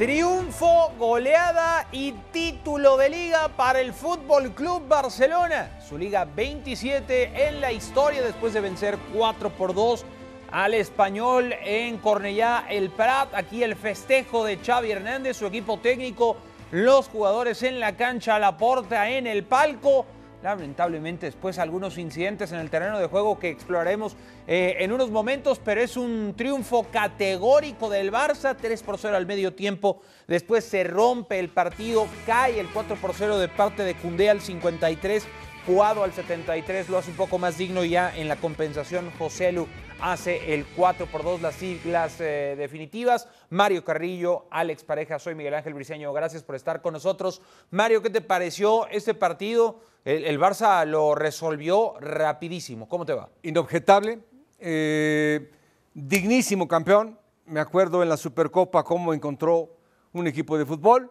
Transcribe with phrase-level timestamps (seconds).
[0.00, 5.78] Triunfo, goleada y título de liga para el Fútbol Club Barcelona.
[5.86, 10.06] Su liga 27 en la historia después de vencer 4 por 2
[10.52, 13.34] al español en Cornellá el Prat.
[13.34, 16.38] Aquí el festejo de Xavi Hernández, su equipo técnico,
[16.70, 20.06] los jugadores en la cancha, la porta en el palco.
[20.42, 24.16] Lamentablemente después algunos incidentes en el terreno de juego que exploraremos
[24.46, 29.26] eh, en unos momentos, pero es un triunfo categórico del Barça, 3 por 0 al
[29.26, 33.94] medio tiempo, después se rompe el partido, cae el 4 por 0 de parte de
[33.94, 35.26] Cundé al 53,
[35.66, 39.66] jugado al 73, lo hace un poco más digno ya en la compensación José Lu
[40.00, 43.28] hace el 4 por 2 las siglas eh, definitivas.
[43.50, 47.42] Mario Carrillo, Alex Pareja, soy Miguel Ángel Briceño, gracias por estar con nosotros.
[47.70, 49.80] Mario, ¿qué te pareció este partido?
[50.04, 52.88] El, Barça lo resolvió rapidísimo.
[52.88, 53.28] ¿Cómo te va?
[53.42, 54.20] Inobjetable,
[54.58, 55.50] eh,
[55.92, 57.18] dignísimo campeón.
[57.44, 59.76] Me acuerdo en la Supercopa cómo encontró
[60.12, 61.10] un equipo de fútbol.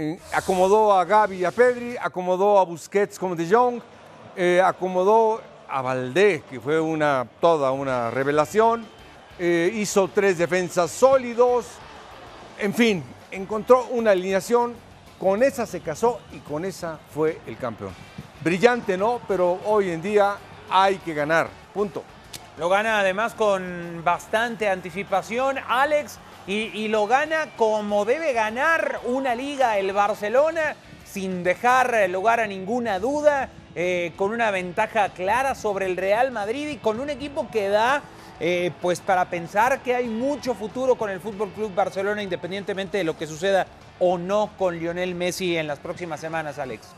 [0.00, 3.80] Eh, acomodó a Gaby y a Pedri, acomodó a Busquets como de Jong,
[4.36, 8.86] eh, acomodó a Valdé, que fue una, toda una revelación.
[9.40, 11.66] hizo tres defensas sólidos.
[12.60, 14.76] En fin, encontró una alineación
[15.18, 17.92] con esa se casó y con esa fue el campeón.
[18.40, 19.20] Brillante, ¿no?
[19.26, 20.36] Pero hoy en día
[20.70, 21.48] hay que ganar.
[21.74, 22.04] Punto.
[22.56, 29.76] Lo gana además con bastante anticipación, Alex, y, lo gana como debe ganar una liga
[29.76, 35.96] el Barcelona, sin dejar lugar a ninguna duda, eh, con una ventaja clara sobre el
[35.96, 38.02] Real Madrid y con un equipo que da
[38.40, 43.04] eh, pues para pensar que hay mucho futuro con el Fútbol Club Barcelona, independientemente de
[43.04, 43.66] lo que suceda
[43.98, 46.88] o no con Lionel Messi en las próximas semanas, Alex?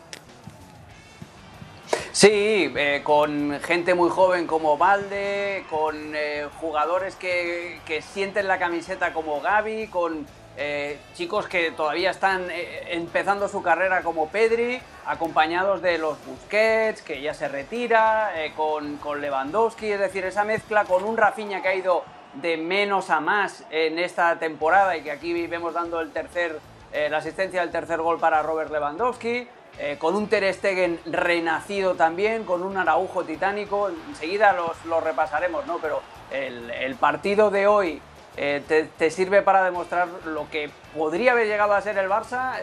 [2.13, 7.79] Sí, eh, con gente muy joven como Valde, con eh, jugadores que,
[8.13, 12.49] sienten la camiseta como Gaby, con eh, chicos que todavía están
[12.89, 19.21] empezando su carrera como Pedri, acompañados de los Busquets, que ya se retira, con, con,
[19.21, 22.03] Lewandowski, es decir, esa mezcla con un Rafinha que ha ido
[22.35, 26.59] de menos a más en esta temporada y que aquí vemos dando el tercer
[26.93, 29.47] la asistencia del tercer gol para Robert Lewandowski,
[29.83, 35.79] eh, con un Ter Stegen renacido también, con un Araujo titánico, enseguida los, repasaremos, ¿no?
[35.79, 38.03] Pero el, partido de hoy
[38.37, 38.63] eh,
[38.99, 42.61] te, sirve para demostrar lo que podría haber llegado a ser el Barça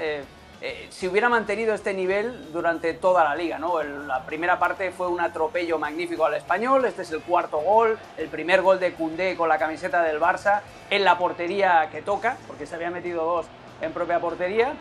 [0.89, 3.81] si hubiera mantenido este nivel durante toda la liga, ¿no?
[3.83, 8.27] la primera parte fue un atropello magnífico al español, este es el cuarto gol, el
[8.27, 12.65] primer gol de Cundé con la camiseta del Barça en la portería que toca, porque
[12.65, 13.45] se había metido dos
[13.81, 14.73] en propia portería.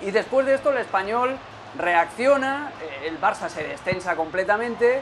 [0.00, 1.36] Y después de esto el español
[1.78, 5.00] reacciona, eh, el Barça se destensa completamente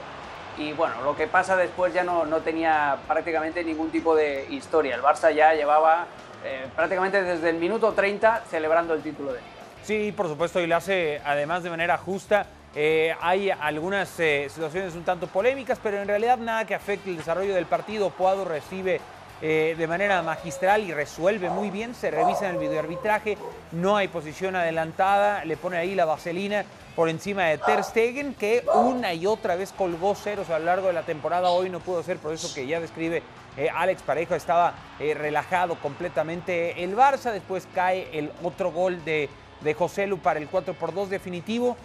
[0.59, 4.95] y bueno, lo que pasa después ya no, no tenía prácticamente ningún tipo de historia.
[4.95, 6.07] El Barça ya llevaba
[6.45, 9.53] eh, prácticamente desde el minuto 30 celebrando el título de Liga.
[9.83, 12.47] Sí, por supuesto, y lo hace además de manera justa.
[12.75, 17.55] Eh, hay algunas situaciones un tanto polémicas, pero en realidad nada que afecte el desarrollo
[17.55, 18.11] del partido.
[18.11, 19.01] Puado recibe
[19.43, 21.95] eh, de manera magistral y resuelve muy bien.
[21.95, 23.37] Se revisa en el videoarbitraje,
[23.73, 26.65] no hay posición adelantada, le pone ahí la vaselina
[26.95, 30.87] por encima de Ter Stegen, que una y otra vez colgó ceros a lo largo
[30.87, 31.51] de la temporada.
[31.51, 33.23] Hoy no pudo ser, por eso que ya describe
[33.59, 37.33] eh, Alex Parejo, estaba eh, relajado completamente el Barça.
[37.33, 39.29] Después cae el otro gol de,
[39.61, 41.77] de José Lu para el 4 por 2 definitivo.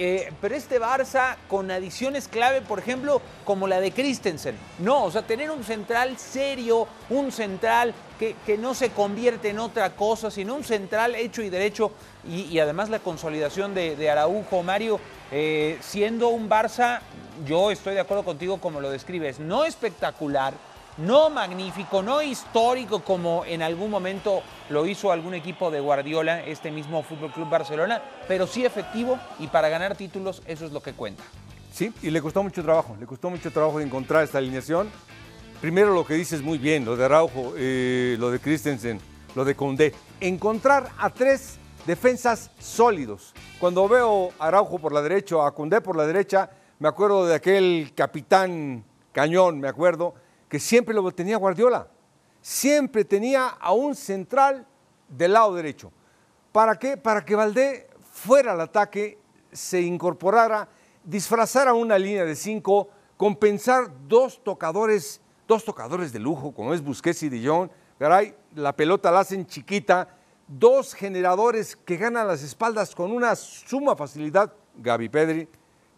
[0.00, 4.56] Eh, pero este Barça con adiciones clave, por ejemplo, como la de Christensen.
[4.78, 9.94] No, o sea, tener un central serio, un central que, no se convierte en otra
[9.96, 11.92] cosa, sino un central hecho y derecho.
[12.28, 15.00] Y, además la consolidación de, Araujo, Mario,
[15.32, 17.00] eh, siendo un Barça,
[17.44, 20.54] yo estoy de acuerdo contigo como lo describes, no espectacular,
[20.98, 26.70] no magnífico, no histórico como en algún momento lo hizo algún equipo de Guardiola, este
[26.70, 30.92] mismo Fútbol Club Barcelona, pero sí efectivo y para ganar títulos eso es lo que
[30.92, 31.22] cuenta.
[31.72, 34.90] Sí, y le costó mucho trabajo, le costó mucho trabajo encontrar esta alineación.
[35.60, 39.00] Primero lo que dices muy bien, lo de Araujo, eh, lo de Christensen,
[39.34, 39.94] lo de Condé.
[40.20, 43.34] Encontrar a tres defensas sólidos.
[43.60, 47.34] Cuando veo a Araujo por la derecha, a Condé por la derecha, me acuerdo de
[47.34, 50.14] aquel capitán cañón, me acuerdo,
[50.48, 51.88] que siempre lo tenía Guardiola.
[52.40, 54.66] Siempre tenía a un central
[55.08, 55.92] del lado derecho.
[56.52, 56.96] ¿Para qué?
[56.96, 59.18] Para que Valdé fuera al ataque,
[59.52, 60.68] se incorporara,
[61.04, 67.22] disfrazara una línea de cinco, compensar dos tocadores, dos tocadores de lujo, como es Busquets
[67.22, 67.70] y Jong.
[67.98, 70.16] Garay, la pelota la hacen chiquita,
[70.46, 75.48] dos generadores que ganan las espaldas con una suma facilidad, Gaby Pedri,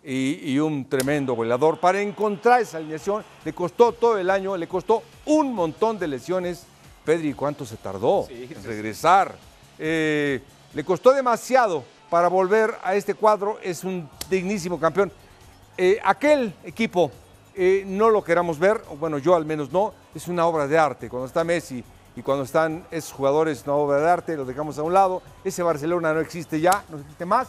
[0.02, 1.78] y, un tremendo goleador.
[1.78, 6.64] Para encontrar esa alineación le costó todo el año, le costó un montón de lesiones.
[7.04, 9.34] Pedri, ¿cuánto se tardó en regresar?
[9.80, 10.40] eh,
[10.74, 15.10] le costó demasiado para volver a este cuadro, es un dignísimo campeón.
[15.76, 17.10] Eh, aquel equipo
[17.54, 21.08] eh, no lo queramos ver, bueno, yo al menos no, es una obra de arte.
[21.08, 21.82] Cuando está Messi
[22.14, 25.22] y cuando están esos jugadores, una obra de arte, lo dejamos a un lado.
[25.42, 27.48] Ese Barcelona no existe ya, no existe más.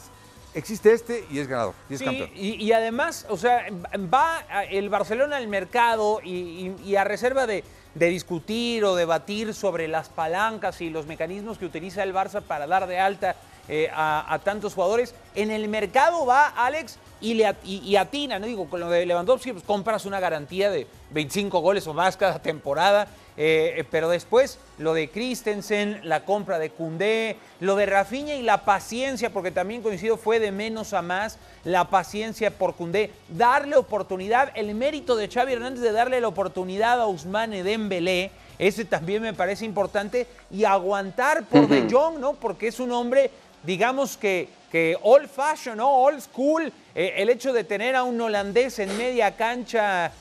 [0.53, 2.29] Existe este y es ganador, y es campeón.
[2.35, 3.67] Y, además, o sea,
[4.13, 4.39] va
[4.69, 7.63] el Barcelona al mercado y, a reserva de,
[7.93, 12.87] discutir o debatir sobre las palancas y los mecanismos que utiliza el Barça para dar
[12.87, 13.35] de alta
[13.67, 15.13] eh, a, tantos jugadores.
[15.35, 18.47] En el mercado va Alex y, le, y, atina, ¿no?
[18.47, 22.39] Digo, con lo de Lewandowski, pues compras una garantía de 25 goles o más cada
[22.39, 23.07] temporada.
[23.37, 28.41] Eh, eh, pero después lo de Christensen, la compra de Cundé, lo de Rafinha y
[28.41, 33.11] la paciencia, porque también coincido, fue de menos a más la paciencia por Cundé.
[33.29, 38.85] Darle oportunidad, el mérito de Xavi Hernández de darle la oportunidad a Ousmane Dembélé, ese
[38.85, 42.33] también me parece importante, y aguantar por De Jong, ¿no?
[42.33, 43.31] Porque es un hombre,
[43.63, 45.89] digamos que, que old fashion, ¿no?
[45.89, 46.71] Old school.
[46.95, 50.11] Eh, el hecho de tener a un holandés en media cancha,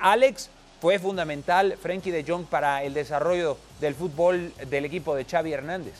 [0.00, 0.50] Alex,
[0.80, 5.94] fue fundamental Frenkie de Jong para el desarrollo del fútbol del equipo de Xavi Hernández.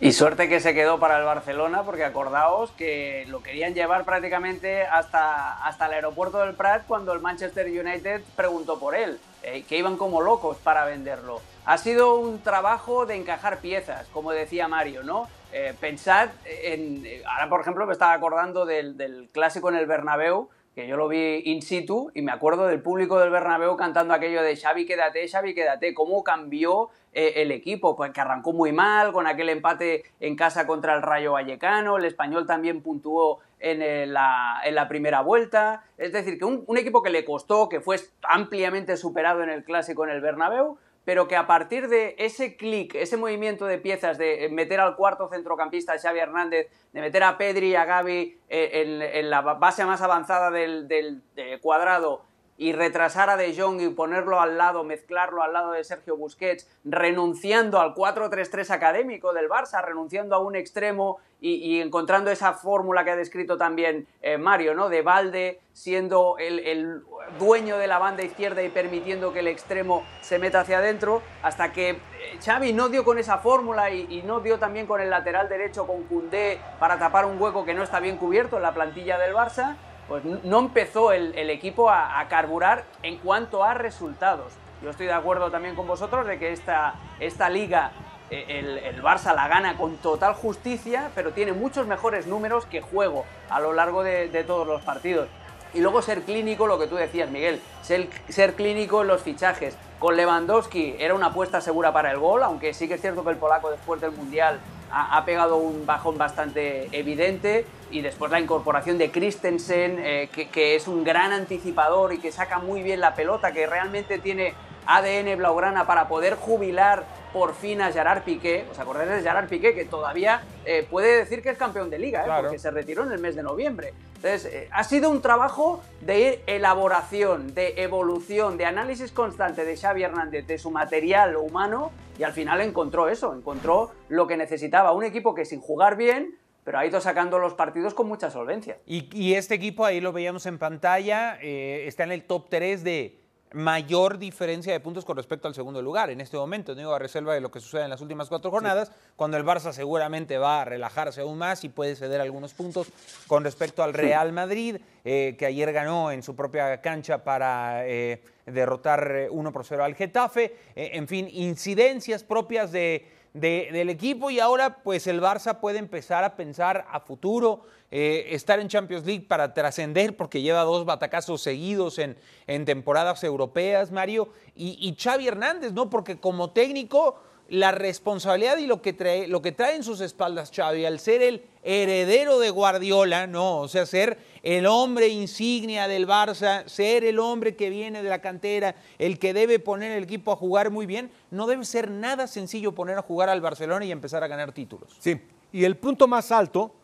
[0.00, 4.84] Y suerte que se quedó para el Barcelona, porque acordaos que lo querían llevar prácticamente
[4.84, 9.76] hasta, hasta el aeropuerto del Prat cuando el Manchester United preguntó por él, eh, que
[9.76, 11.40] iban como locos para venderlo.
[11.68, 15.28] Ha sido un trabajo de encajar piezas, como decía Mario, ¿no?
[15.52, 17.04] Eh, pensad en.
[17.26, 21.08] Ahora, por ejemplo, me estaba acordando del, del clásico en el Bernabéu, que yo lo
[21.08, 25.28] vi in situ y me acuerdo del público del Bernabéu cantando aquello de Xavi quédate,
[25.28, 30.04] Xavi quédate, cómo cambió eh, el equipo, pues que arrancó muy mal con aquel empate
[30.20, 36.12] en casa contra el Rayo Vallecano, el español también puntuó en, la, primera vuelta, es
[36.12, 40.04] decir, que un, un equipo que le costó, que fue ampliamente superado en el clásico
[40.04, 40.78] en el Bernabéu,
[41.08, 45.30] pero que a partir de ese clic, ese movimiento de piezas de meter al cuarto
[45.30, 50.02] centrocampista Xavi Hernández, de meter a Pedri y a Gaby eh, en, la base más
[50.02, 51.22] avanzada del
[51.62, 52.27] cuadrado
[52.58, 56.68] y retrasar a De Jong y ponerlo al lado, mezclarlo al lado de Sergio Busquets,
[56.84, 63.12] renunciando al 4-3-3 académico del Barça, renunciando a un extremo y, encontrando esa fórmula que
[63.12, 64.88] ha descrito también eh, Mario, ¿no?
[64.88, 67.04] De Valde siendo el,
[67.38, 71.72] dueño de la banda izquierda y permitiendo que el extremo se meta hacia adentro, hasta
[71.72, 71.98] que eh,
[72.44, 76.02] Xavi no dio con esa fórmula y, no dio también con el lateral derecho con
[76.04, 79.76] Cundé para tapar un hueco que no está bien cubierto en la plantilla del Barça
[80.08, 84.54] pues no empezó el, equipo a, carburar en cuanto a resultados.
[84.82, 87.92] Yo estoy de acuerdo también con vosotros de que esta, esta liga
[88.30, 93.24] eh, el, Barça la gana con total justicia, pero tiene muchos mejores números que juego
[93.50, 95.28] a lo largo de, todos los partidos.
[95.74, 99.76] Y luego ser clínico, lo que tú decías, Miguel, ser, ser, clínico en los fichajes.
[99.98, 103.30] Con Lewandowski era una apuesta segura para el gol, aunque sí que es cierto que
[103.30, 108.98] el polaco después del Mundial ha, pegado un bajón bastante evidente y después la incorporación
[108.98, 113.52] de Christensen, eh, que, es un gran anticipador y que saca muy bien la pelota,
[113.52, 114.54] que realmente tiene
[114.88, 118.64] ADN blaugrana para poder jubilar por fin a Gerard Piqué.
[118.70, 119.74] ¿Os acordáis de Gerard Piqué?
[119.74, 122.42] Que todavía eh, puede decir que es campeón de liga, ¿eh?
[122.42, 123.92] porque se retiró en el mes de noviembre.
[124.16, 130.46] Entonces, ha sido un trabajo de elaboración, de evolución, de análisis constante de Xavi Hernández,
[130.46, 135.34] de su material humano, y al final encontró eso, encontró lo que necesitaba, un equipo
[135.34, 138.78] que sin jugar bien, pero ha ido sacando los partidos con mucha solvencia.
[138.86, 143.27] Y, este equipo, ahí lo veíamos en pantalla, eh, está en el top 3 de
[143.52, 147.34] mayor diferencia de puntos con respecto al segundo lugar en este momento, digo, a reserva
[147.34, 150.64] de lo que sucede en las últimas cuatro jornadas, cuando el Barça seguramente va a
[150.64, 152.88] relajarse aún más y puede ceder algunos puntos
[153.26, 158.22] con respecto al Real Madrid, eh, que ayer ganó en su propia cancha para eh,
[158.46, 164.40] derrotar 1 por 0 al Getafe, eh, en fin, incidencias propias de del equipo y
[164.40, 169.24] ahora pues el Barça puede empezar a pensar a futuro, eh, estar en Champions League
[169.26, 172.16] para trascender porque lleva dos batacazos seguidos en,
[172.64, 175.88] temporadas europeas, Mario, y, y Xavi Hernández, ¿no?
[175.88, 180.52] Porque como técnico la responsabilidad y lo que trae, lo que trae en sus espaldas
[180.54, 186.06] Xavi al ser el heredero de Guardiola, no, o sea, ser el hombre insignia del
[186.06, 190.32] Barça, ser el hombre que viene de la cantera, el que debe poner el equipo
[190.32, 193.92] a jugar muy bien, no debe ser nada sencillo poner a jugar al Barcelona y
[193.92, 194.96] empezar a ganar títulos.
[194.98, 195.18] Sí,
[195.50, 196.74] y el punto más alto,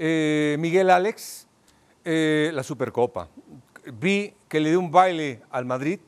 [0.00, 1.48] eh, Miguel Alex,
[2.04, 3.28] eh, la Supercopa.
[3.92, 5.98] Vi que le dio un baile al Madrid,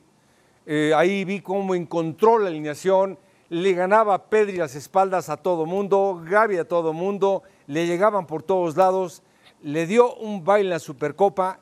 [0.65, 3.19] eh, ahí vi cómo encontró la alineación,
[3.49, 8.43] le ganaba Pedri las espaldas a todo mundo, Gaby a todo mundo, le llegaban por
[8.43, 9.23] todos lados,
[9.61, 11.59] le dio un baile en la Supercopa,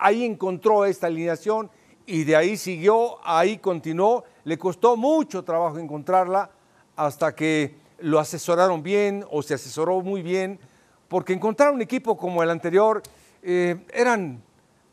[0.00, 1.70] ahí encontró esta alineación
[2.06, 6.50] y de ahí siguió, ahí continuó, le costó mucho trabajo encontrarla,
[6.96, 10.58] hasta que lo asesoraron bien o se asesoró muy bien,
[11.08, 13.02] porque encontrar un equipo como el anterior
[13.42, 14.42] eh, eran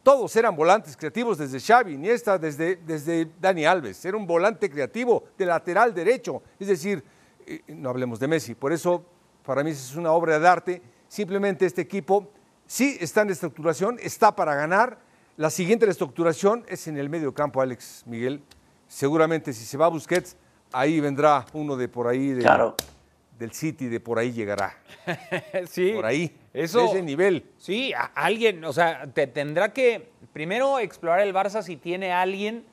[0.03, 4.03] todos eran volantes creativos, desde Xavi, Iniesta, desde, desde Dani Alves.
[4.03, 6.43] Era un volante creativo de lateral derecho.
[6.59, 7.01] Es decir,
[7.47, 8.53] eh, no hablemos de Messi.
[8.53, 9.05] Por eso,
[9.45, 10.81] para mí es una obra de arte.
[11.07, 12.27] Simplemente este equipo
[12.67, 14.97] sí está en estructuración, está para ganar.
[15.37, 18.43] La siguiente reestructuración es en el medio campo, Alex Miguel.
[18.89, 20.35] Seguramente si se va a Busquets,
[20.73, 22.33] ahí vendrá uno de por ahí,
[23.43, 24.77] del City, de por ahí llegará.
[25.69, 25.91] sí.
[25.93, 26.33] Por ahí.
[26.53, 27.43] Eso, ese nivel.
[27.57, 32.63] Sí, alguien, o sea, te tendrá que primero explorar el Barça si tiene alguien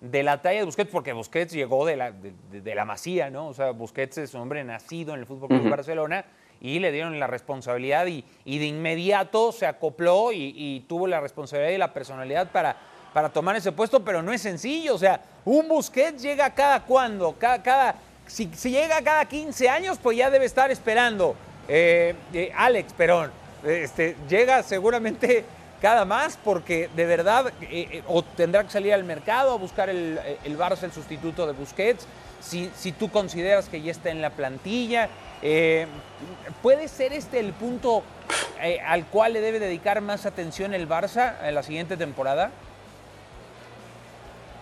[0.00, 3.46] de la talla de Busquets, porque Busquets llegó de la, de, la masía, ¿no?
[3.46, 6.24] O sea, Busquets es un hombre nacido en el Fútbol Club Barcelona
[6.60, 11.72] y le dieron la responsabilidad y, y de inmediato se acopló y, tuvo la responsabilidad
[11.72, 12.76] y la personalidad para,
[13.12, 14.96] para tomar ese puesto, pero no es sencillo.
[14.96, 17.94] O sea, un Busquets llega cada cuándo, cada, cada
[18.26, 21.36] si, llega cada 15 años, pues ya debe estar esperando
[21.68, 23.30] eh, eh, Alex Perón,
[23.64, 25.44] este, llega seguramente
[25.80, 30.18] cada más porque de verdad eh, o tendrá que salir al mercado a buscar el,
[30.58, 32.06] Barça el sustituto de Busquets.
[32.40, 35.08] Si, tú consideras que ya está en la plantilla,
[36.62, 38.04] ¿puede ser este el punto
[38.86, 42.52] al cual le debe dedicar más atención el Barça en la siguiente temporada?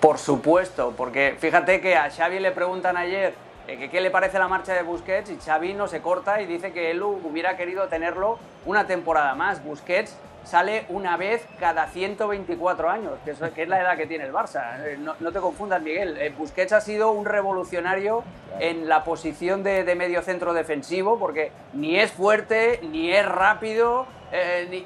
[0.01, 3.35] Por supuesto, porque fíjate que a Xavi le preguntan ayer
[3.67, 5.31] eh, ¿Qué le parece la marcha de Busquets?
[5.31, 9.65] Y Xavi no se corta y dice que él hubiera querido tenerlo una temporada más.
[9.65, 14.85] Busquets sale una vez cada 124 años, que es, la edad que tiene el Barça.
[14.85, 16.19] Eh, no, te confundas, Miguel.
[16.19, 18.23] Eh, Busquets ha sido un revolucionario
[18.61, 24.07] en la posición de, medio centro defensivo, porque ni es fuerte, ni es rápido,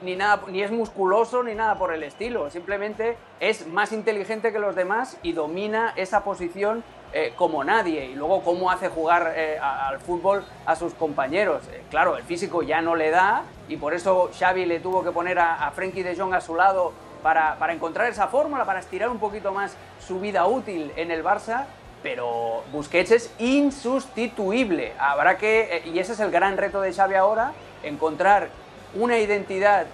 [0.02, 2.48] ni, nada, ni es musculoso, ni nada por el estilo.
[2.50, 8.14] Simplemente es más inteligente que los demás y domina esa posición eh, como nadie y
[8.14, 11.62] luego cómo hace jugar eh, al fútbol a sus compañeros.
[11.72, 15.10] Eh, claro, el físico ya no le da y por eso Xavi le tuvo que
[15.10, 18.80] poner a, a Frenkie de Jong a su lado para, para, encontrar esa fórmula, para
[18.80, 19.74] estirar un poquito más
[20.06, 21.64] su vida útil en el Barça.
[22.02, 24.92] Pero Busquets es insustituible.
[24.98, 28.50] Habrá que, y ese es el gran reto de Xavi ahora, encontrar
[28.94, 29.86] una identidad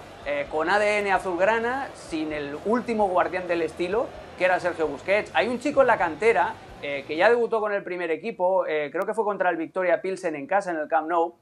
[0.51, 4.05] con ADN azulgrana sin el último guardián del estilo,
[4.37, 5.31] que era Sergio Busquets.
[5.33, 6.53] Hay un chico en la cantera
[6.87, 10.03] eh, que ya debutó con el primer equipo, eh, creo que fue contra el Victoria
[10.03, 11.33] Pilsen en casa, en el Camp Nou,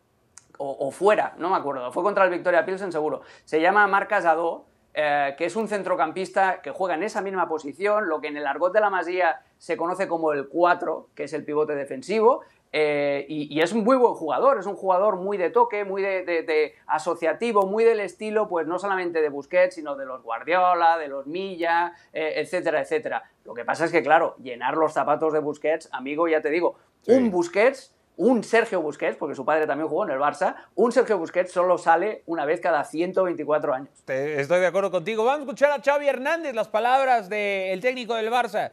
[0.58, 3.24] o, fuera, no me acuerdo, fue contra el Victoria Pilsen seguro.
[3.44, 8.08] Se llama Marcas Adó, eh, que es un centrocampista que juega en esa misma posición,
[8.08, 11.34] lo que en el argot de la Masía se conoce como el 4, que es
[11.34, 12.44] el pivote defensivo,
[12.76, 16.74] eh, y, es un muy buen jugador, es un jugador muy de toque, muy de,
[16.88, 21.28] asociativo, muy del estilo, pues no solamente de Busquets, sino de los Guardiola, de los
[21.28, 23.30] Milla, eh, etcétera, etcétera.
[23.46, 26.76] Lo que pasa es que, claro, llenar los zapatos de Busquets, amigo, ya te digo,
[27.06, 31.20] un Busquets, un Sergio Busquets, porque su padre también jugó en el Barça, un Sergio
[31.20, 34.04] Busquets solo sale una vez cada 124 años.
[34.08, 35.24] Estoy de acuerdo contigo.
[35.24, 38.72] Vamos a escuchar a Xavi Hernández, las palabras del técnico del Barça,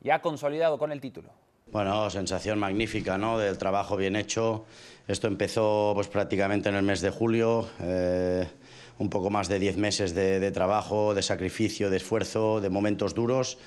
[0.00, 1.30] ya consolidado con el título.
[1.70, 3.38] Bueno, sensación magnífica, ¿no?
[3.38, 4.64] Del trabajo bien hecho.
[5.06, 7.68] Esto empezó pues prácticamente en el mes de julio.
[7.80, 8.46] Eh,
[8.98, 13.58] un poco más de 10 meses de, trabajo, de sacrificio, de esfuerzo, de momentos duros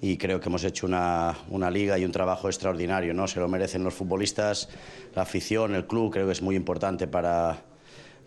[0.00, 3.28] y creo que hemos hecho una, una, liga y un trabajo extraordinario, ¿no?
[3.28, 4.70] Se lo merecen los futbolistas,
[5.14, 7.62] la afición, el club, creo que es muy importante para,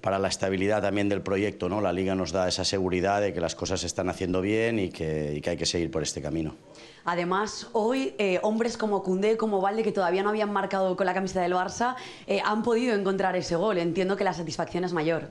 [0.04, 1.70] para la estabilidad también del proyecto.
[1.70, 1.80] ¿no?
[1.80, 4.90] La Liga nos da esa seguridad de que las cosas se están haciendo bien y
[4.90, 6.58] que, hay que seguir por este camino.
[7.06, 11.14] Además, hoy eh, hombres como Cundé, como Valde, que todavía no habían marcado con la
[11.14, 11.96] camiseta del Barça,
[12.28, 13.78] eh, han podido encontrar ese gol.
[13.78, 15.30] Entiendo que la satisfacción es mayor.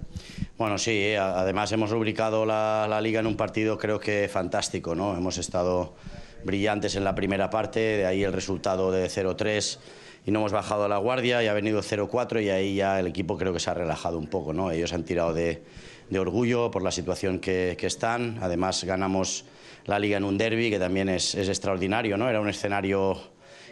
[0.59, 4.95] Bueno, sí, eh, además hemos rubricado la, la, Liga en un partido creo que fantástico.
[4.95, 5.17] ¿no?
[5.17, 5.95] Hemos estado
[6.45, 9.79] brillantes en la primera parte, de ahí el resultado de 0-3
[10.25, 13.37] y no hemos bajado la guardia y ha venido 0-4 y ahí ya el equipo
[13.37, 14.53] creo que se ha relajado un poco.
[14.53, 14.71] ¿no?
[14.71, 15.63] Ellos han tirado de,
[16.11, 18.39] de orgullo por la situación que, que, están.
[18.41, 19.45] Además ganamos
[19.85, 22.17] la liga en un derby que también es, es extraordinario.
[22.17, 22.29] ¿no?
[22.29, 23.19] Era un escenario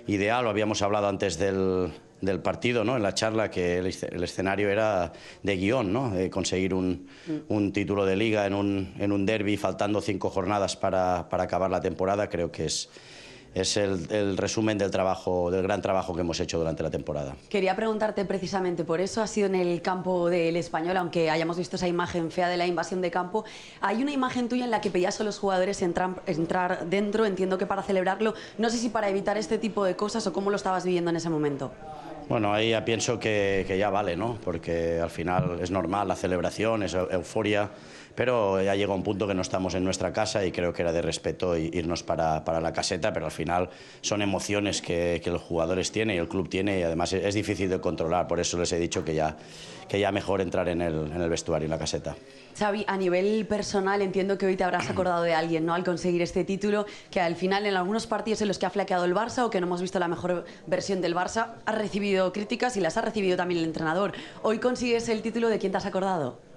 [0.07, 2.97] ideal, lo habíamos hablado antes del, del partido, ¿no?
[2.97, 5.13] en la charla, que el, el escenario era
[5.45, 6.11] de guion, ¿no?
[6.11, 7.53] de conseguir un, mm.
[7.53, 11.71] un, título de liga en un, en un derby faltando cinco jornadas para, para acabar
[11.71, 12.89] la temporada, creo que es
[13.55, 17.35] es el, resumen del trabajo, del gran trabajo que hemos hecho durante la temporada.
[17.49, 21.77] Quería preguntarte precisamente por eso, ha sido en el campo del español, aunque hayamos visto
[21.77, 23.45] esa imagen fea de la invasión de campo,
[23.81, 27.59] hay una imagen tuya en la que pedías a los jugadores entrar, entrar dentro, entiendo
[27.59, 30.57] que para celebrarlo, no sé si para evitar este tipo de cosas o cómo lo
[30.57, 31.73] estabas viviendo en ese momento.
[32.29, 34.39] Bueno, ahí ya pienso que, que ya vale, ¿no?
[34.45, 37.71] Porque al final es normal la celebración, es euforia
[38.21, 40.93] pero ya llega un punto que no estamos en nuestra casa y creo que era
[40.93, 43.71] de respeto irnos para, para la caseta, pero al final
[44.03, 47.81] son emociones que, los jugadores tienen y el club tiene y además es, difícil de
[47.81, 49.39] controlar, por eso les he dicho que ya,
[49.89, 52.15] que ya mejor entrar en el, en el vestuario, en la caseta.
[52.59, 55.73] Xavi, a nivel personal entiendo que hoy te habrás acordado de alguien, ¿no?
[55.73, 59.07] Al conseguir este título, que al final en algunos partidos en los que ha flaqueado
[59.07, 62.77] el Barça o que no hemos visto la mejor versión del Barça, ha recibido críticas
[62.77, 64.13] y las ha recibido también el entrenador.
[64.43, 66.50] Hoy consigues el título, ¿de quién te has acordado?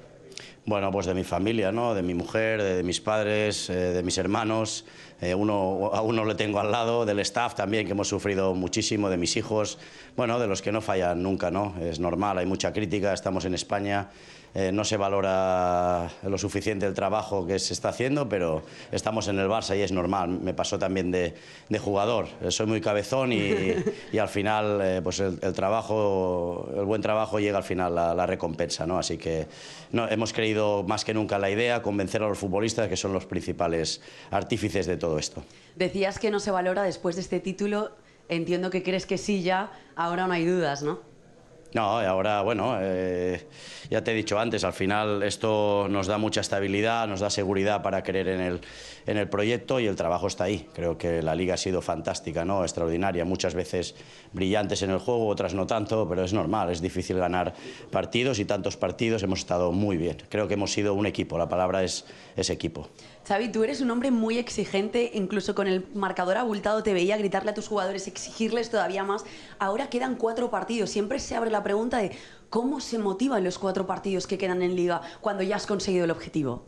[0.66, 1.94] Bueno, pues de mi familia, ¿no?
[1.94, 4.86] de mi mujer, de, mis padres, eh, de mis hermanos.
[5.20, 9.10] Eh, uno, a uno le tengo al lado, del staff también, que hemos sufrido muchísimo,
[9.10, 9.78] de mis hijos.
[10.16, 11.76] Bueno, de los que no fallan nunca, ¿no?
[11.82, 14.10] Es normal, hay mucha crítica, estamos en España.
[14.56, 19.40] Eh, no se valora lo suficiente el trabajo que se está haciendo, pero estamos en
[19.40, 20.30] el Barça y es normal.
[20.30, 21.34] Me pasó también de,
[21.80, 22.28] jugador.
[22.50, 27.64] Soy muy cabezón y, al final eh, pues el, trabajo, el buen trabajo llega al
[27.64, 28.86] final la, la recompensa.
[28.86, 29.00] ¿no?
[29.00, 29.48] Así que
[29.92, 33.12] no, hemos creído más que nunca en la idea, convencer a los futbolistas que son
[33.12, 35.44] los principales artífices de todo esto.
[35.76, 37.92] Decías que no se valora después de este título.
[38.30, 41.13] Entiendo que crees que sí ya, ahora no hay dudas, ¿no?
[41.74, 43.48] No, ahora, bueno, eh,
[43.90, 47.82] ya te he dicho antes, al final esto nos da mucha estabilidad, nos da seguridad
[47.82, 48.62] para creer en el,
[49.08, 50.68] en el proyecto y el trabajo está ahí.
[50.74, 52.64] Creo que la liga ha sido fantástica, ¿no?
[52.64, 53.96] extraordinaria, muchas veces
[54.34, 57.56] brillantes en el juego, otras no tanto, pero es normal, es difícil ganar
[57.90, 60.18] partidos y tantos partidos hemos estado muy bien.
[60.30, 62.90] Creo que hemos sido un equipo, la palabra es, es equipo.
[63.26, 67.52] Xavi, tú eres un hombre muy exigente, incluso con el marcador abultado te veía gritarle
[67.52, 69.24] a tus jugadores, exigirles todavía más.
[69.60, 72.12] Ahora quedan cuatro partidos, siempre se abre la pregunta de
[72.50, 76.12] cómo se motivan los cuatro partidos que quedan en liga cuando ya has conseguido el
[76.12, 76.66] objetivo.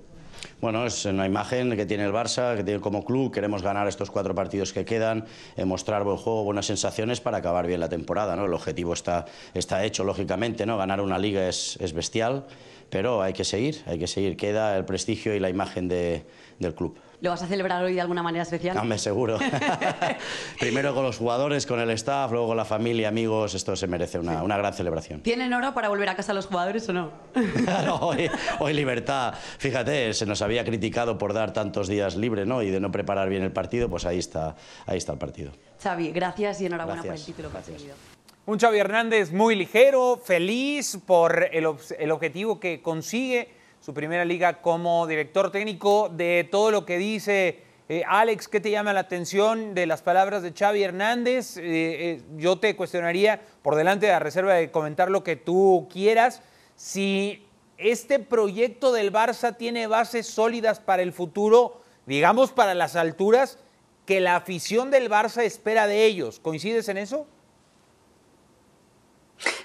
[0.62, 3.34] Bueno, es una imagen que tiene el Barça, que tiene como club.
[3.34, 5.26] Queremos ganar estos cuatro partidos que quedan,
[5.58, 8.36] eh, mostrar buen juego, buenas sensaciones para acabar bien la temporada.
[8.36, 8.46] ¿no?
[8.46, 10.66] El objetivo está, está hecho, lógicamente.
[10.66, 10.78] ¿no?
[10.78, 12.46] Ganar una liga es, es bestial,
[12.90, 14.38] pero hay que seguir, hay que seguir.
[14.38, 16.26] Queda el prestigio y la imagen de,
[16.60, 16.98] del club.
[17.22, 18.76] ¿Lo vas a celebrar hoy de alguna manera especial?
[18.76, 19.40] No, me seguro.
[20.60, 23.56] Primero con los jugadores, con el staff, luego con la familia, amigos.
[23.56, 25.22] Esto se merece una, una gran celebración.
[25.22, 27.12] ¿Tienen hora para volver a casa los jugadores o no?
[28.02, 29.34] hoy, hoy, libertad.
[29.58, 32.62] Fíjate, se nos había criticado por dar tantos días libres ¿no?
[32.62, 34.56] y de no preparar bien el partido, pues ahí está,
[34.86, 35.52] ahí está el partido.
[35.82, 38.15] Xavi, gracias y enhorabuena por el título conseguido.
[38.48, 45.08] Un Xavi Hernández muy ligero, feliz por el, objetivo que consigue su primera liga como
[45.08, 46.10] director técnico.
[46.10, 50.44] De todo lo que dice eh, Alex, ¿qué te llama la atención de las palabras
[50.44, 51.58] de Xavi Hernández?
[51.58, 55.88] Eh, eh, yo te cuestionaría, por delante de la reserva de comentar lo que tú
[55.92, 56.44] quieras,
[56.76, 57.48] si
[57.80, 63.58] este proyecto del Barça tiene bases sólidas para el futuro, digamos para las alturas
[64.06, 66.40] que la afición del Barça espera de ellos.
[66.40, 67.26] ¿Coincides en eso?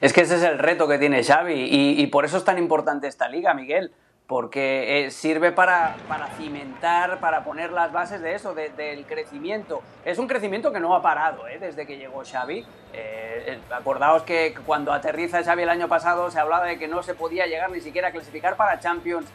[0.01, 3.07] Es que ese es el reto que tiene Xavi y por eso es tan importante
[3.07, 3.93] esta liga, Miguel
[4.31, 5.97] porque eh, sirve para,
[6.39, 9.83] cimentar, para poner las bases de eso, del crecimiento.
[10.05, 11.59] Es un crecimiento que no ha parado ¿eh?
[11.59, 12.65] desde que llegó Xavi.
[12.93, 17.15] Eh, acordaos que cuando aterriza Xavi el año pasado se hablaba de que no se
[17.15, 19.27] podía llegar ni siquiera a clasificar para Champions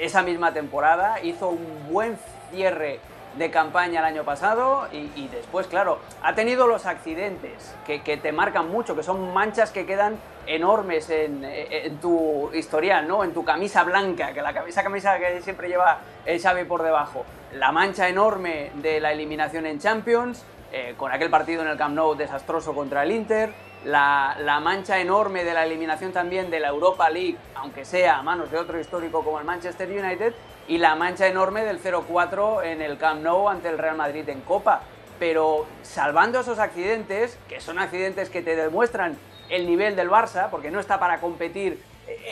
[0.00, 1.22] esa misma temporada.
[1.22, 2.18] Hizo un buen
[2.50, 2.98] cierre
[3.36, 8.70] de campaña el año pasado y, después, claro, ha tenido los accidentes que, te marcan
[8.70, 10.16] mucho, que son manchas que quedan
[10.46, 13.24] enormes en, tu historial, ¿no?
[13.24, 17.24] En tu camisa blanca, que la camisa, camisa que siempre lleva el Xavi por debajo.
[17.54, 21.94] La mancha enorme de la eliminación en Champions, eh, con aquel partido en el Camp
[21.94, 23.52] Nou desastroso contra el Inter,
[23.84, 28.22] la, la, mancha enorme de la eliminación también de la Europa League, aunque sea a
[28.22, 30.34] manos de otro histórico como el Manchester United,
[30.66, 34.40] y la mancha enorme del 0-4 en el Camp Nou ante el Real Madrid en
[34.40, 34.82] Copa.
[35.18, 39.16] Pero salvando esos accidentes, que son accidentes que te demuestran
[39.48, 41.80] el nivel del Barça, porque no está para competir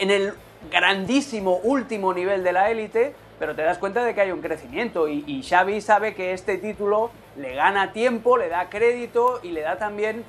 [0.01, 0.35] en el
[0.71, 5.09] grandísimo último nivel de la élite, pero te das cuenta de que hay un crecimiento
[5.09, 9.79] y, Xavi sabe que este título le gana tiempo, le da crédito y le da
[9.79, 10.25] también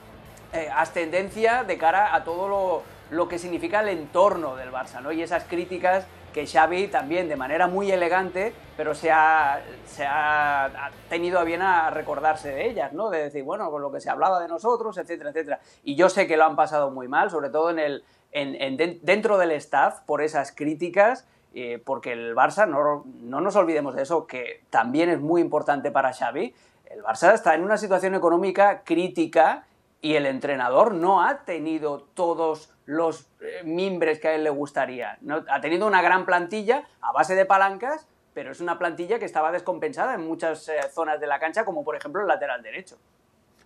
[0.52, 5.12] eh, ascendencia de cara a todo lo, lo, que significa el entorno del Barça, ¿no?
[5.12, 10.92] Y esas críticas que Xavi también de manera muy elegante, pero se ha, se ha,
[11.10, 13.10] tenido a bien a recordarse de ellas, ¿no?
[13.10, 15.60] De decir, bueno, con lo que se hablaba de nosotros, etcétera, etcétera.
[15.84, 19.38] Y yo sé que lo han pasado muy mal, sobre todo en el, en, dentro
[19.38, 24.26] del staff, por esas críticas, eh, porque el Barça, no, no nos olvidemos de eso,
[24.26, 26.54] que también es muy importante para Xavi,
[26.86, 29.66] el Barça está en una situación económica crítica
[30.04, 35.18] y el entrenador no ha tenido todos los eh, mimbres que a él le gustaría.
[35.22, 35.44] ¿no?
[35.50, 39.52] Ha tenido una gran plantilla a base de palancas, pero es una plantilla que estaba
[39.52, 42.98] descompensada en muchas eh, zonas de la cancha, como por ejemplo el lateral derecho.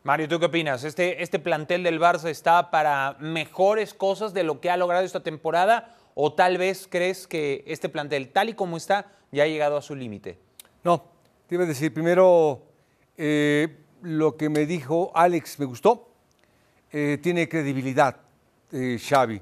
[0.04, 0.86] Mario, ¿tú qué opinas?
[0.86, 5.22] ¿Este, ¿Este plantel del Barça está para mejores cosas de lo que ha logrado esta
[5.22, 9.78] temporada ¿O tal vez crees que este plantel, tal y como está, ya ha llegado
[9.78, 10.40] a su límite?
[10.84, 11.04] No,
[11.46, 12.64] te iba a decir, primero,
[13.18, 16.10] eh, lo que me dijo Alex me gustó.
[16.92, 18.18] Eh, tiene credibilidad
[18.72, 19.42] eh, Xavi,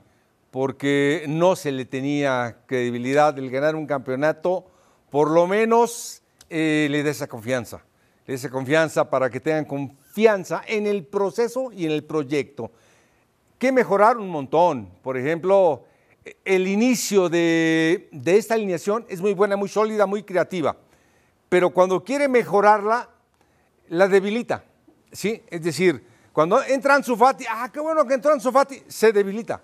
[0.52, 4.66] porque no se le tenía credibilidad el ganar un campeonato,
[5.10, 7.84] por lo menos le da esa confianza,
[8.26, 12.72] le da esa confianza para que tengan confianza en el proceso y en el proyecto.
[13.58, 14.18] ¿Qué mejorar?
[14.18, 14.90] Un montón.
[15.02, 15.86] Por ejemplo,
[16.44, 20.78] el inicio de, de esta alineación es muy buena, muy sólida, muy creativa,
[21.50, 23.10] pero cuando quiere mejorarla,
[23.90, 24.64] la debilita.
[25.12, 25.44] ¿sí?
[25.50, 26.04] Es decir,
[26.36, 29.62] cuando entra Ansu Fati, ah, qué bueno que entró Ansu Fati, se debilita.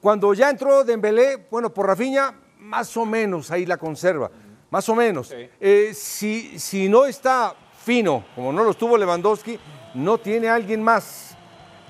[0.00, 4.30] Cuando ya entró Dembélé, bueno, por Rafinha, más o menos ahí la conserva,
[4.70, 5.30] más o menos.
[5.36, 9.60] Eh, si, si no está fino, como no lo estuvo Lewandowski,
[9.92, 11.36] no tiene alguien más.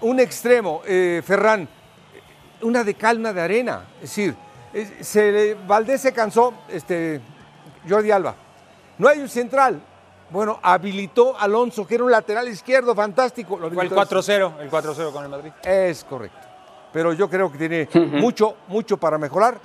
[0.00, 1.68] Un extremo, eh, Ferran,
[2.62, 3.86] una de calma de arena.
[4.02, 4.34] Es decir,
[5.02, 7.20] se, Valdés se cansó, este,
[7.88, 8.34] Jordi Alba.
[8.98, 9.80] No hay un central,
[10.30, 13.58] bueno, habilitó Alonso, que era un lateral izquierdo fantástico.
[13.58, 15.52] Fue el 4-0, el 4-0 con el Madrid.
[15.62, 16.38] Es correcto.
[16.92, 19.60] Pero yo creo que tiene mucho, mucho para mejorar.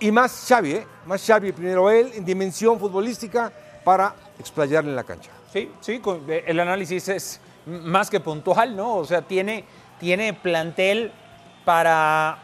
[0.00, 0.86] Y más Xavi, ¿eh?
[1.06, 3.52] Más Xavi, primero él, en dimensión futbolística,
[3.84, 5.30] para explayarle en la cancha.
[5.52, 6.00] Sí, sí,
[6.46, 8.96] el análisis es más que puntual, ¿no?
[8.96, 9.64] O sea, tiene,
[9.98, 11.12] tiene plantel
[11.64, 12.38] para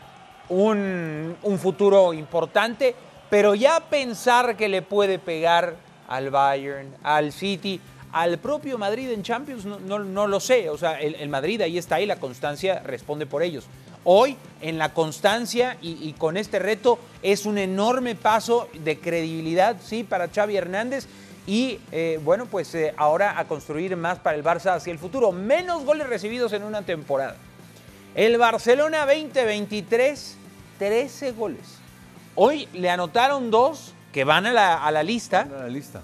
[0.48, 2.94] un, un futuro importante,
[3.30, 5.76] pero ya pensar que le puede pegar
[6.08, 7.80] al Bayern, al City,
[8.12, 10.70] al propio Madrid en Champions, no, lo sé.
[10.70, 13.66] O sea, el, Madrid ahí está y la constancia responde por ellos.
[14.04, 20.04] Hoy, en la constancia y, con este reto, es un enorme paso de credibilidad, sí,
[20.04, 21.06] para Xavi Hernández.
[21.46, 25.30] Y eh, bueno, pues eh, ahora a construir más para el Barça hacia el futuro.
[25.30, 27.36] Menos goles recibidos en una temporada.
[28.14, 30.36] El Barcelona 2023,
[30.78, 31.78] 13 goles.
[32.34, 34.52] Hoy le anotaron dos que van a
[34.90, 35.46] la, lista,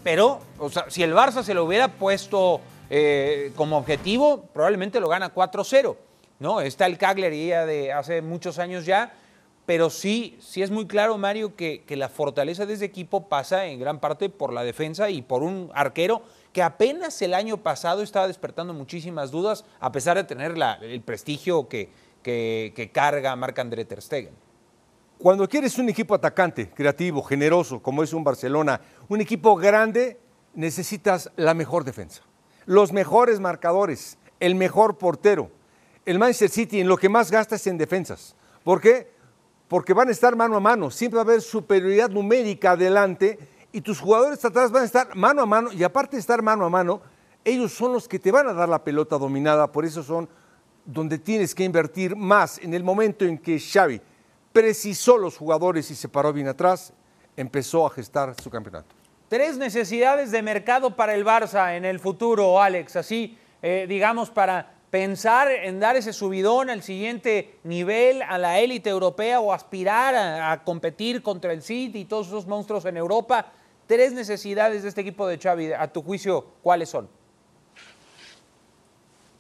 [0.05, 5.09] Pero, o sea, si el Barça se lo hubiera puesto eh, como objetivo, probablemente lo
[5.09, 5.97] gana 4-0.
[6.39, 6.61] ¿no?
[6.61, 9.15] Está el Cagliari de hace muchos años ya,
[9.65, 13.81] pero sí, sí es muy claro, Mario, que, la fortaleza de ese equipo pasa en
[13.81, 16.21] gran parte por la defensa y por un arquero
[16.53, 21.67] que apenas el año pasado estaba despertando muchísimas dudas, a pesar de tener el prestigio
[21.67, 21.89] que,
[22.23, 24.42] que, que carga Marc-André Ter Stegen.
[25.23, 30.19] Cuando quieres un equipo atacante, creativo, generoso, como es un Barcelona, un equipo grande,
[30.53, 32.23] necesitas la mejor defensa,
[32.67, 35.49] los mejores marcadores, el mejor portero.
[36.05, 38.35] El Manchester City en lo que más gasta es en defensas.
[38.65, 39.13] ¿Por qué?
[39.69, 43.39] Porque van a estar mano a mano, siempre va a haber superioridad numérica adelante
[43.71, 46.65] y tus jugadores atrás van a estar mano a mano y aparte de estar mano
[46.65, 47.01] a mano,
[47.45, 50.29] ellos son los que te van a dar la pelota dominada, por eso son
[50.85, 54.01] donde tienes que invertir más en el momento en que Xavi
[54.53, 56.93] precisó los jugadores y se paró bien atrás,
[57.37, 58.95] empezó a gestar su campeonato.
[59.29, 64.75] Tres necesidades de mercado para el Barça en el futuro, Alex, así, eh, digamos, para
[64.91, 70.53] pensar en dar ese subidón al siguiente nivel, a la élite europea o aspirar a,
[70.53, 73.53] a, competir contra el City y todos esos monstruos en Europa.
[73.87, 77.09] Tres necesidades de este equipo de Xavi, a tu juicio, ¿cuáles son?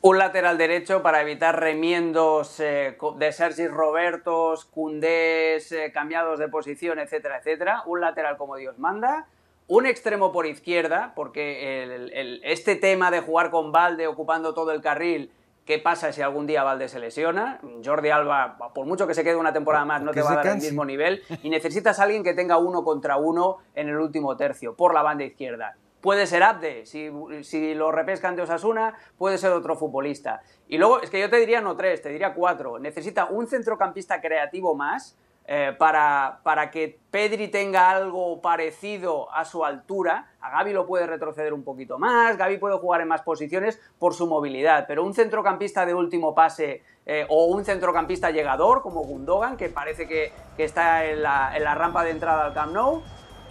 [0.04, 6.98] Un lateral derecho para evitar remiendos eh, de Sergi Robertos, Cundés, eh, cambiados de posición,
[6.98, 7.84] etcétera, etcétera.
[7.86, 9.28] Un lateral como Dios manda.
[9.68, 15.30] Un extremo por izquierda, porque este tema de jugar con Valde ocupando todo el carril,
[15.64, 17.60] ¿qué pasa si algún día Valde se lesiona?
[17.84, 20.46] Jordi Alba, por mucho que se quede una temporada más, no te va a dar
[20.48, 21.22] el mismo nivel.
[21.44, 25.02] Y necesitas a alguien que tenga uno contra uno en el último tercio, por la
[25.02, 25.76] banda izquierda.
[26.02, 30.42] Puede ser Abde, si, lo repescan de Osasuna, puede ser otro futbolista.
[30.66, 32.80] Y luego, es que yo te diría no tres, te diría cuatro.
[32.80, 39.64] Necesita un centrocampista creativo más eh, para, para, que Pedri tenga algo parecido a su
[39.64, 40.26] altura.
[40.40, 44.12] A Gaby lo puede retroceder un poquito más, Gaby puede jugar en más posiciones por
[44.12, 49.56] su movilidad, pero un centrocampista de último pase eh, o un centrocampista llegador como Gundogan,
[49.56, 53.02] que parece que, está en la, en la rampa de entrada al Camp Nou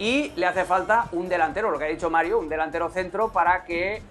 [0.02, 3.62] y le hace falta un delantero, lo que ha dicho Mario, un delantero centro para
[3.62, 4.02] que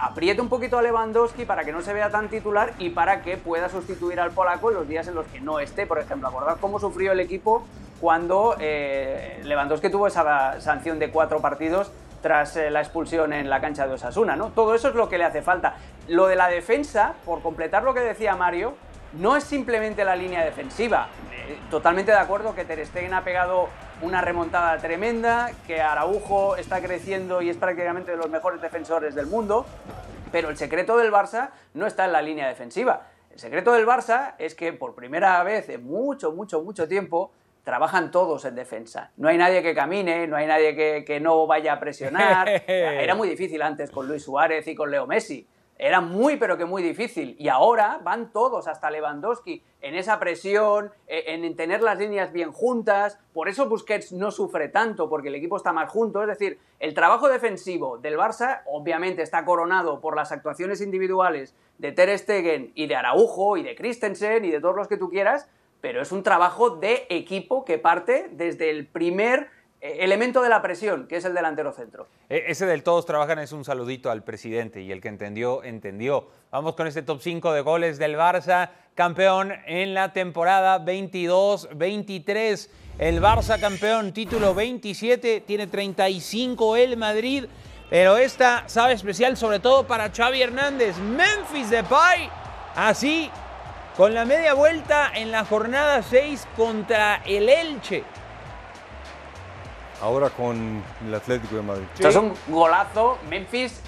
[0.00, 3.36] apriete un poquito a Lewandowski para que no se vea tan titular y para que
[3.36, 5.88] pueda sustituir al polaco en los días en los que no esté.
[5.88, 7.64] Por ejemplo, acordad cómo sufrió el equipo
[8.00, 11.90] cuando eh, Lewandowski tuvo esa sanción de cuatro partidos
[12.22, 14.50] tras eh, la expulsión en la cancha de Osasuna, ¿no?
[14.50, 15.74] Todo eso es lo que le hace falta.
[16.06, 18.74] Lo de la defensa, por completar lo que decía Mario,
[19.14, 21.08] no es simplemente la línea defensiva.
[21.32, 23.68] Eh, totalmente de acuerdo que Ter Stegen ha pegado
[24.02, 29.26] una remontada tremenda, que Araujo está creciendo y es prácticamente de los mejores defensores del
[29.26, 29.66] mundo,
[30.32, 33.06] pero el secreto del Barça no está en la línea defensiva.
[33.30, 37.32] El secreto del Barça es que por primera vez en mucho, mucho, mucho tiempo
[37.62, 39.12] trabajan todos en defensa.
[39.16, 42.48] No hay nadie que camine, no hay nadie que, que no vaya a presionar.
[42.66, 45.46] Era muy difícil antes con Luis Suárez y con Leo Messi.
[45.82, 47.34] Era muy, pero que muy difícil.
[47.38, 52.52] Y ahora van todos, hasta Lewandowski, en esa presión, e, en tener las líneas bien
[52.52, 53.18] juntas.
[53.32, 56.20] Por eso Busquets no sufre tanto, porque el equipo está más junto.
[56.20, 61.92] Es decir, el trabajo defensivo del Barça obviamente está coronado por las actuaciones individuales de
[61.92, 65.48] Ter Stegen y de Araujo y de Christensen y de todos los que tú quieras,
[65.80, 69.48] pero es un trabajo de equipo que parte desde el primer
[69.80, 72.06] elemento de la presión, que es el delantero centro.
[72.28, 76.28] E, ese del todos trabajan es un saludito al presidente y el que entendió, entendió.
[76.50, 82.68] Vamos con este top 5 de goles del Barça, campeón en la temporada 22-23.
[82.98, 87.46] El Barça campeón, título 27, tiene 35 el Madrid,
[87.88, 90.98] pero esta sabe especial sobre todo para Xavi Hernández.
[90.98, 92.28] Memphis Depay,
[92.76, 93.30] así,
[93.96, 98.04] con la media vuelta en la jornada 6 contra el Elche
[100.00, 101.84] ahora con el Atlético de Madrid.
[101.94, 103.18] Esto es un golazo.
[103.28, 103.80] Memphis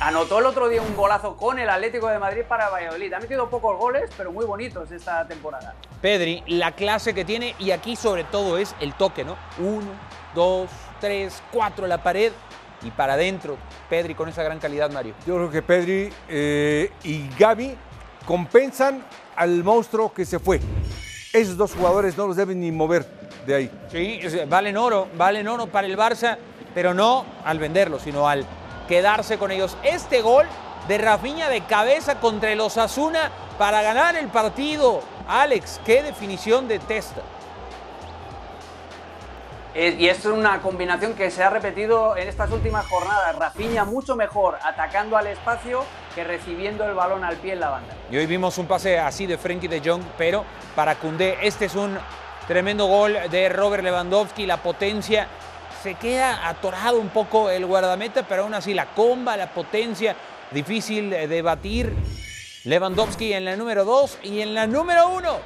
[0.00, 3.12] anotó el otro día un golazo con el Atlético de Madrid para Valladolid.
[3.12, 5.74] Ha metido pocos goles, pero muy bonitos esta temporada.
[6.00, 9.36] Pedri, la clase que tiene, y aquí sobre todo es el toque, ¿no?
[9.58, 9.88] Uno,
[10.34, 10.68] dos,
[11.00, 12.32] tres, cuatro, la pared
[12.82, 13.56] y para adentro.
[13.88, 15.14] Pedri con esa gran calidad, Mario.
[15.26, 17.76] Yo creo que Pedri eh, y Gaby
[18.26, 19.04] compensan
[19.34, 20.60] al monstruo que se fue.
[21.32, 23.70] Esos dos jugadores no los deben ni mover de ahí.
[23.90, 26.36] Sí, valen oro, valen oro para el Barça,
[26.74, 28.44] pero no al venderlo, sino al
[28.88, 29.76] quedarse con ellos.
[29.82, 30.46] Este gol
[30.88, 35.00] de Rafinha de cabeza contra el Osasuna para ganar el partido.
[35.28, 37.22] Alex, qué definición de testa.
[39.74, 43.36] Y es una combinación que se ha repetido en estas últimas jornadas.
[43.36, 47.94] Rafinha mucho mejor atacando al espacio que recibiendo el balón al pie en la banda.
[48.10, 51.74] Y hoy vimos un pase así de Frenkie de Jong, pero para Cundé este es
[51.74, 51.98] un
[52.46, 55.26] Tremendo gol de Robert Lewandowski, la potencia.
[55.82, 60.14] Se queda atorado un poco el guardameta, pero aún así la comba, la potencia,
[60.52, 61.92] difícil de batir.
[62.64, 65.38] Lewandowski en la número 2 y en la número 1.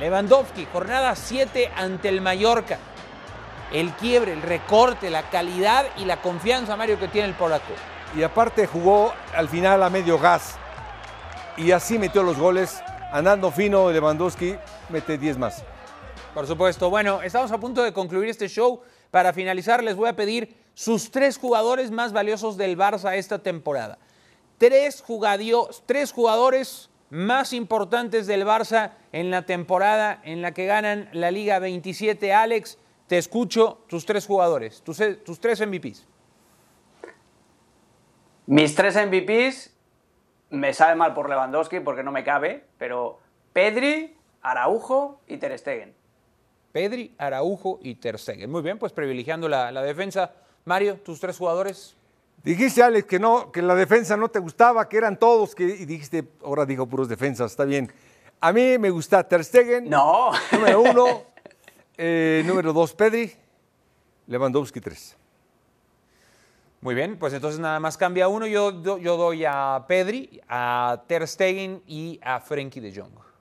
[0.00, 2.78] Lewandowski, jornada 7 ante el Mallorca.
[3.72, 7.72] El quiebre, el recorte, la calidad y la confianza, Mario, que tiene el polaco.
[8.14, 10.56] Y aparte jugó al final a medio gas.
[11.56, 12.82] Y así metió los goles.
[13.10, 14.56] Andando fino, Lewandowski
[14.90, 15.64] mete 10 más.
[16.34, 16.88] Por supuesto.
[16.88, 18.80] Bueno, estamos a punto de concluir este show.
[19.10, 23.98] Para finalizar, les voy a pedir sus tres jugadores más valiosos del Barça esta temporada.
[24.56, 25.04] Tres,
[25.84, 31.58] tres jugadores más importantes del Barça en la temporada en la que ganan la Liga
[31.58, 32.32] 27.
[32.32, 36.06] Alex, te escucho, tus tres jugadores, tus, tus tres MVPs.
[38.46, 39.70] Mis tres MVPs,
[40.48, 43.18] me sabe mal por Lewandowski porque no me cabe, pero
[43.52, 46.01] Pedri, Araujo y Ter Stegen.
[46.72, 48.16] Pedri, Araujo y Ter
[48.48, 50.32] Muy bien, pues privilegiando la, defensa.
[50.64, 51.94] Mario, tus tres jugadores.
[52.42, 55.84] Dijiste, Alex, que no, que la defensa no te gustaba, que eran todos, que, y
[55.84, 57.92] dijiste, ahora dijo puros defensas, está bien.
[58.40, 59.88] A mí me gusta Ter Stegen.
[59.88, 60.30] No.
[60.50, 61.22] Número uno.
[61.96, 63.32] Eh, número dos, Pedri.
[64.26, 65.16] Lewandowski, tres.
[66.80, 68.46] Muy bien, pues entonces nada más cambia uno.
[68.46, 73.31] Yo, yo doy a Pedri, a Ter Stegen y a Frenkie de Jong.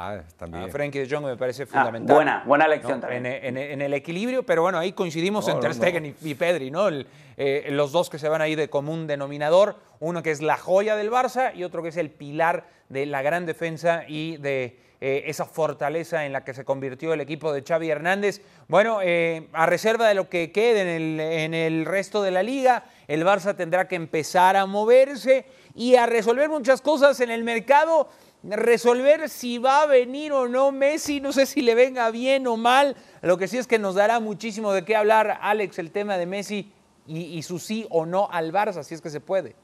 [0.00, 0.62] Ah, también.
[0.62, 2.14] A Frenkie de Jong me parece ah, fundamental.
[2.14, 3.26] buena, buena elección también.
[3.26, 6.88] En, el equilibrio, pero bueno, ahí coincidimos entre Stegen y, Pedri, ¿no?
[7.36, 10.94] Eh, los dos que se van ahí de común denominador, uno que es la joya
[10.94, 15.24] del Barça y otro que es el pilar de la gran defensa y de eh,
[15.26, 18.40] esa fortaleza en la que se convirtió el equipo de Xavi Hernández.
[18.68, 22.44] Bueno, eh, a reserva de lo que quede en el, en el resto de la
[22.44, 27.44] liga, el Barça tendrá que empezar a moverse y a resolver muchas cosas en el
[27.44, 28.08] mercado
[28.42, 32.56] resolver si va a venir o no Messi, no sé si le venga bien o
[32.56, 36.16] mal, lo que sí es que nos dará muchísimo de qué hablar Alex el tema
[36.16, 36.72] de Messi
[37.06, 39.56] y, su sí o no al Barça, si es que se puede.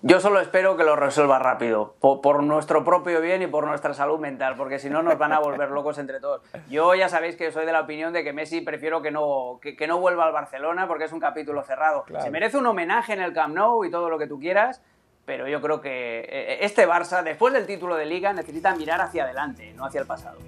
[0.00, 4.20] Yo solo espero que lo resuelva rápido, por, nuestro propio bien y por nuestra salud
[4.20, 6.40] mental, porque si no nos van a volver locos entre todos.
[6.70, 9.86] Yo ya sabéis que soy de la opinión de que Messi prefiero que no, que,
[9.88, 12.04] no vuelva al Barcelona porque es un capítulo cerrado.
[12.20, 14.80] Se merece un homenaje en el Camp Nou y todo lo que tú quieras,
[15.28, 19.24] pero yo creo que eh, este Barça, después del título de liga, necesita mirar hacia
[19.24, 20.38] adelante, no hacia el pasado.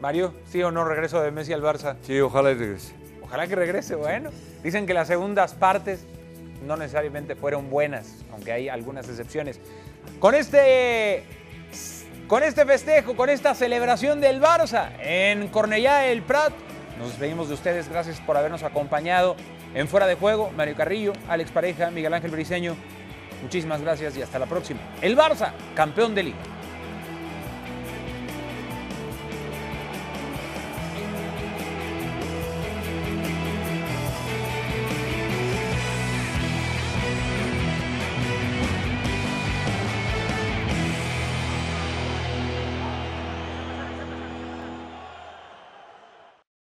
[0.00, 1.96] Mario, ¿sí o no regreso de Messi al Barça?
[2.00, 2.94] Sí, ojalá regrese.
[3.22, 4.30] Ojalá que regrese, bueno.
[4.62, 6.06] Dicen que las segundas partes
[6.66, 9.60] no necesariamente fueron buenas, aunque hay algunas excepciones.
[10.18, 11.22] Con este,
[12.26, 16.54] con este festejo, con esta celebración del Barça en Cornellá el Prat,
[16.98, 17.90] nos despedimos de ustedes.
[17.90, 19.36] Gracias por habernos acompañado
[19.74, 20.50] en Fuera de Juego.
[20.56, 22.74] Mario Carrillo, Alex Pareja, Miguel Ángel Briceño.
[23.42, 24.80] Muchísimas gracias y hasta la próxima.
[25.00, 26.38] El Barça, campeón de liga.